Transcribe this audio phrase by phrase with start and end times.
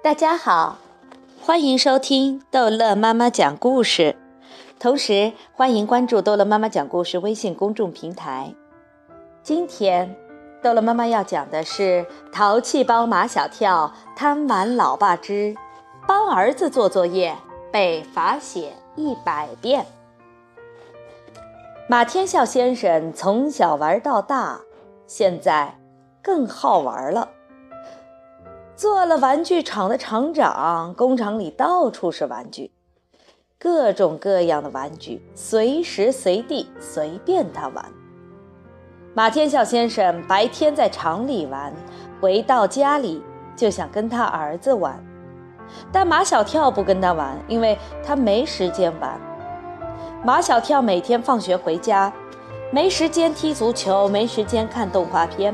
[0.00, 0.78] 大家好，
[1.40, 4.14] 欢迎收听逗乐妈妈讲故事，
[4.78, 8.54] 同时欢迎关注逗乐妈妈讲故事微信公众平台。
[9.42, 10.14] 今天，
[10.62, 15.56] 逗乐妈妈要讲的是《淘气包马小跳贪玩老爸之
[16.06, 17.36] 帮儿子做作业
[17.72, 19.82] 被罚写一百遍》。
[21.88, 24.60] 马天笑先生从小玩到大，
[25.08, 25.76] 现在
[26.22, 27.30] 更好玩了。
[28.78, 32.70] 做了玩具厂的厂长，工厂里到处是玩具，
[33.58, 37.84] 各种各样的玩具，随时随地随便他玩。
[39.14, 41.72] 马天笑先生白天在厂里玩，
[42.20, 43.20] 回到家里
[43.56, 45.04] 就想跟他儿子玩，
[45.90, 49.20] 但马小跳不跟他玩，因为他没时间玩。
[50.24, 52.12] 马小跳每天放学回家，
[52.70, 55.52] 没时间踢足球，没时间看动画片。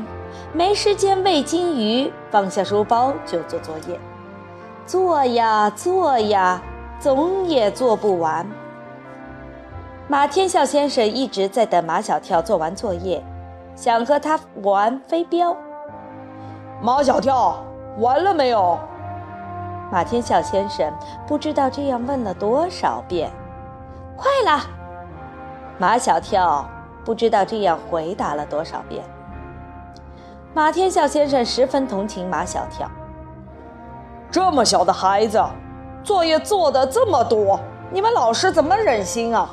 [0.53, 3.99] 没时间喂金鱼，放下书包就做作业，
[4.85, 6.61] 做呀做呀，
[6.99, 8.45] 总也做不完。
[10.07, 13.23] 马天笑先生一直在等马小跳做完作业，
[13.75, 15.55] 想和他玩飞镖。
[16.81, 17.57] 马小跳，
[17.99, 18.77] 完了没有？
[19.91, 20.91] 马天笑先生
[21.27, 23.31] 不知道这样问了多少遍。
[24.15, 24.61] 快了。
[25.77, 26.65] 马小跳
[27.03, 29.03] 不知道这样回答了多少遍。
[30.55, 32.89] 马天笑先生十分同情马小跳。
[34.31, 35.43] 这么小的孩子，
[36.01, 37.59] 作业做的这么多，
[37.91, 39.49] 你们老师怎么忍心啊？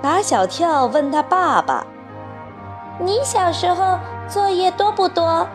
[0.00, 1.86] 马小跳问他爸爸
[2.98, 5.46] ：“你小时候作业多不多？”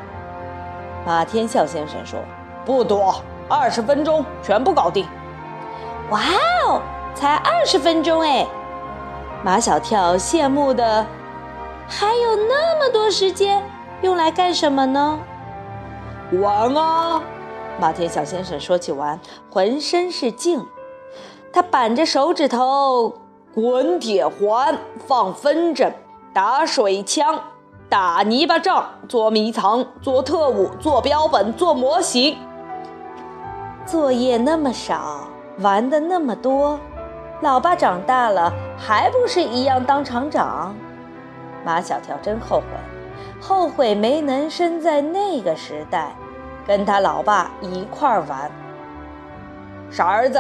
[1.03, 2.19] 马天笑先生说
[2.63, 3.15] ：“不多，
[3.49, 5.07] 二十分钟全部搞定。”
[6.11, 6.19] 哇
[6.67, 6.79] 哦，
[7.15, 8.45] 才二十分钟哎！
[9.43, 11.03] 马小跳羡慕的，
[11.87, 13.63] 还有那么多时间。
[14.01, 15.19] 用来干什么呢？
[16.33, 17.21] 玩啊！
[17.79, 20.63] 马天小先生说起玩，浑身是劲。
[21.51, 23.13] 他板着手指头，
[23.55, 24.77] 滚铁环、
[25.07, 25.91] 放风筝、
[26.31, 27.39] 打水枪、
[27.89, 32.37] 打泥巴仗、捉迷藏、做特务、做标本、做模型。
[33.85, 35.21] 作业那么少，
[35.59, 36.79] 玩的那么多，
[37.41, 40.75] 老爸长大了还不是一样当厂长？
[41.65, 42.65] 马小跳真后悔。
[43.39, 46.15] 后悔没能生在那个时代，
[46.65, 48.51] 跟他老爸一块儿玩。
[49.89, 50.39] 傻儿子，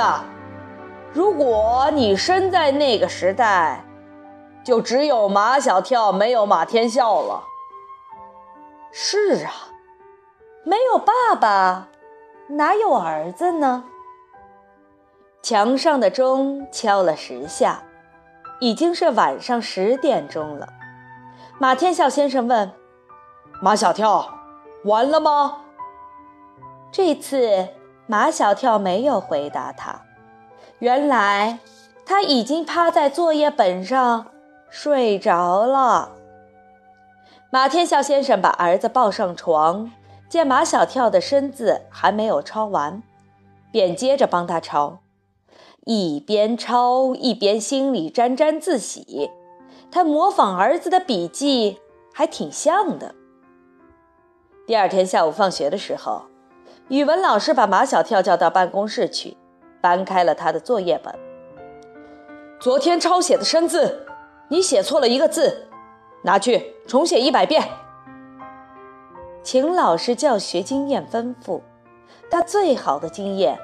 [1.13, 3.83] 如果你生在那个时代，
[4.63, 7.43] 就只有马小跳，没有马天笑了。
[8.91, 9.51] 是啊，
[10.65, 11.87] 没有爸爸，
[12.47, 13.85] 哪有儿子呢？
[15.41, 17.81] 墙上的钟敲了十下，
[18.59, 20.67] 已经是晚上十点钟了。
[21.59, 22.71] 马天笑先生问。
[23.63, 24.31] 马小跳，
[24.83, 25.61] 完了吗？
[26.91, 27.69] 这次
[28.05, 30.03] 马小跳没有回答他。
[30.77, 31.57] 原来
[32.05, 34.27] 他已经趴在作业本上
[34.69, 36.11] 睡着了。
[37.49, 39.91] 马天笑先生把儿子抱上床，
[40.29, 43.01] 见马小跳的身子还没有抄完，
[43.71, 44.99] 便接着帮他抄，
[45.85, 49.31] 一边抄一边心里沾沾自喜。
[49.91, 51.79] 他模仿儿子的笔记，
[52.13, 53.15] 还挺像的。
[54.65, 56.23] 第二天下午放学的时候，
[56.89, 59.37] 语文老师把马小跳叫到办公室去，
[59.81, 61.13] 翻开了他的作业本。
[62.59, 64.05] 昨天抄写的生字，
[64.49, 65.67] 你写错了一个字，
[66.23, 67.63] 拿去重写一百遍。
[69.43, 71.61] 秦老师教学经验丰富，
[72.29, 73.57] 他最好的经验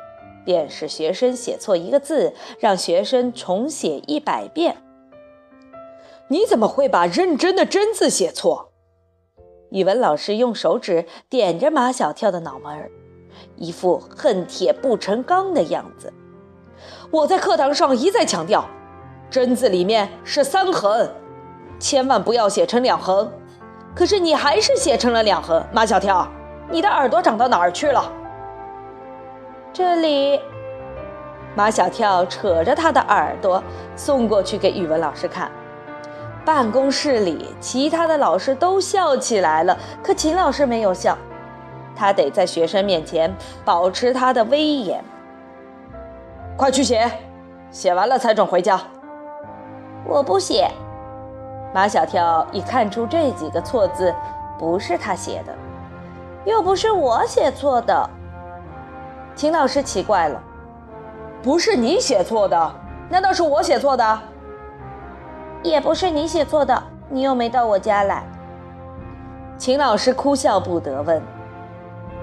[0.46, 4.78] 便是学生写错一个字，让学生重写一百遍。
[6.34, 8.72] 你怎么会把认真的“真”字写错？
[9.70, 12.90] 语文老师用手指点着马小跳的脑门，
[13.56, 16.12] 一副恨铁不成钢的样子。
[17.12, 18.66] 我在课堂上一再强调
[19.30, 21.08] ，“真”字里面是三横，
[21.78, 23.32] 千万不要写成两横。
[23.94, 26.28] 可是你还是写成了两横，马小跳，
[26.72, 28.12] 你的耳朵长到哪儿去了？
[29.72, 30.40] 这里，
[31.56, 33.64] 马小跳扯着他的耳朵
[33.96, 35.52] 送过去给语文老师看。
[36.46, 41.18] 办公室里，其他的老师都笑起来了，可秦老师没有笑，
[41.96, 45.04] 他得在学生面前保持他的威严。
[46.58, 47.10] 快去写，
[47.72, 48.80] 写完了才准回家。
[50.06, 50.70] 我不写。
[51.74, 54.14] 马小跳一看出这几个错字
[54.60, 55.56] 不是他写的，
[56.46, 58.10] 又不是我写错的。
[59.34, 60.40] 秦老师奇怪了，
[61.42, 62.76] 不是你写错的，
[63.10, 64.20] 难道是我写错的？
[65.64, 68.24] 也不是你写错的，你又没到我家来。
[69.58, 71.22] 秦老师哭笑不得，问：“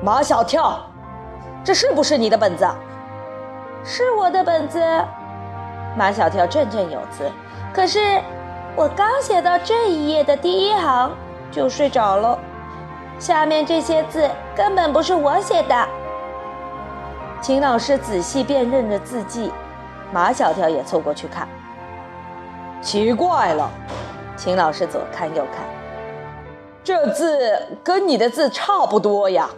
[0.04, 0.78] 马小跳，
[1.64, 2.68] 这是不是你的本子？
[3.82, 4.78] 是我的本子。
[5.96, 7.30] 马小跳振振有词。
[7.72, 8.20] 可是
[8.76, 11.10] 我刚写到这一页的第一行
[11.50, 12.38] 就睡着了，
[13.18, 15.88] 下面这些字根本不是我写的。
[17.40, 19.50] 秦老师仔细辨认着字迹，
[20.12, 21.48] 马小跳也凑过去看。
[22.80, 23.70] 奇怪了，
[24.36, 25.64] 秦老师左看右看，
[26.82, 29.50] 这字跟你的字差不多呀。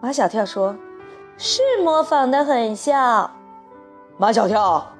[0.00, 0.76] 马小跳说
[1.36, 3.30] ：“是模仿的很像。”
[4.16, 4.92] 马小跳，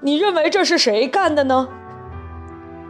[0.00, 1.68] 你认为这是谁干的呢？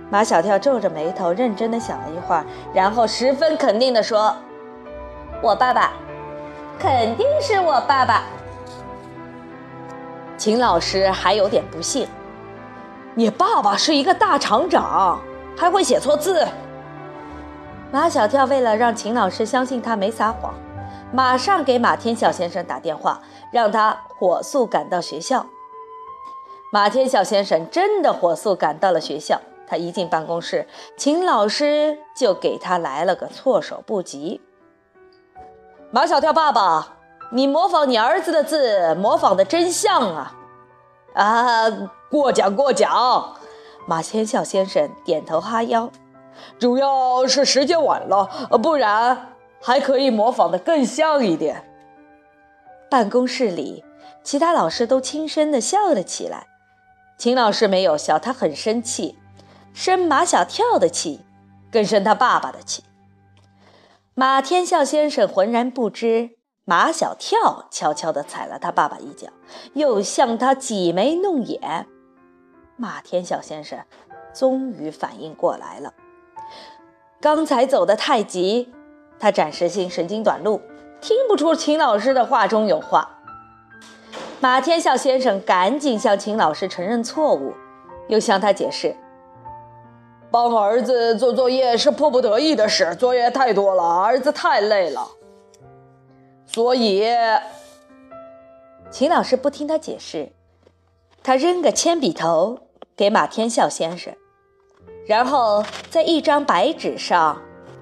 [0.08, 4.34] 马小跳皱着眉头，认真的想了一会儿，然后十分肯定的说
[5.43, 5.90] ：“我爸爸，
[6.78, 8.23] 肯定是我爸爸。”
[10.38, 12.06] 秦老师还有点不信。
[13.19, 15.19] 你爸爸是一个大厂长，
[15.57, 16.47] 还会写错字。
[17.91, 20.53] 马小跳为了让秦老师相信他没撒谎，
[21.15, 25.47] 马上给马天笑先生打电话，让他火速赶到学校。
[26.71, 29.41] 马天笑先生真的火速赶到了学校。
[29.67, 34.43] 他一进办公室，秦老师就给他来了个措手不及。
[35.91, 36.99] 马小跳爸爸，
[37.33, 40.36] 你模仿你儿子的字，模仿的真像啊！
[41.17, 41.91] 啊。
[42.09, 43.35] 过奖过奖，
[43.85, 45.91] 马天笑先生点头哈腰。
[46.57, 51.69] 主要是时间晚了，不然还可以模仿的更像一点。
[52.89, 53.85] 办公室里，
[54.23, 56.47] 其他老师都轻声的笑了起来。
[57.19, 59.19] 秦老师没有笑，他很生气，
[59.75, 61.25] 生马小跳的气，
[61.73, 62.85] 更生他爸爸的气。
[64.15, 66.31] 马天笑先生浑然不知，
[66.69, 69.29] 马小跳悄悄地踩了他爸爸一脚，
[69.75, 71.87] 又向他挤眉弄眼。
[72.77, 73.79] 马天笑先生
[74.35, 75.95] 终于反应过来了，
[77.21, 78.75] 刚才走得太急，
[79.17, 80.61] 他暂时性神经短路，
[81.01, 83.09] 听不出秦老师的话中有话。
[84.41, 87.55] 马天笑先生赶紧向秦老师承认错误，
[88.09, 88.97] 又向他解释
[90.33, 95.09] ：“帮儿子做作业是迫不得已的事，作业太多了，儿子太累了，
[96.56, 97.05] 所以……”
[98.91, 100.32] 秦老师不听他解释，
[101.23, 102.61] 他扔个铅笔头。
[102.97, 104.14] 给马天笑先生，
[105.06, 107.38] 然后在一张白纸上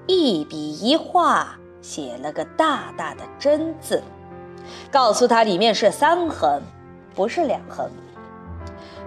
[0.07, 4.03] 一笔一画写了个大大的“真”字，
[4.91, 6.61] 告诉他里面是三横，
[7.15, 7.89] 不是两横。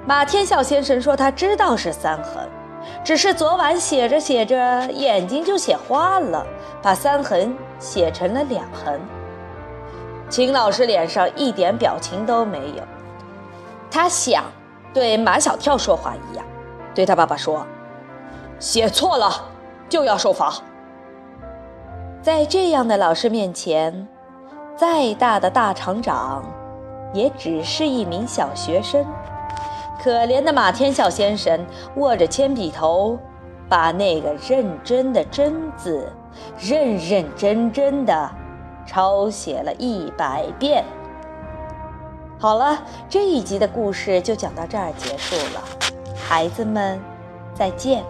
[0.07, 2.49] 马天笑先生说他知道是三横，
[3.05, 6.47] 只是昨晚写着写着眼睛就写花了，
[6.83, 8.99] 把三横写成了两横。
[10.29, 12.83] 秦老师脸上一点表情都没有，
[13.91, 14.45] 他想。
[14.95, 16.45] 对马小跳说话一样，
[16.95, 17.65] 对他爸爸说
[18.59, 19.31] ：“写错了
[19.87, 20.55] 就要受罚。”
[22.23, 24.09] 在这样的老师面前，
[24.75, 26.43] 再大的大厂长
[27.13, 29.05] 也只是一名小学生。
[30.03, 31.65] 可怜的马天笑先生
[31.97, 33.19] 握着铅笔头，
[33.69, 36.11] 把那个认真的“真”字
[36.59, 38.31] 认认真真的
[38.89, 40.83] 抄写了一百遍。
[42.41, 45.63] 好了，这一集的故事就讲到这儿结束了，
[46.17, 46.99] 孩子们，
[47.55, 48.03] 再见。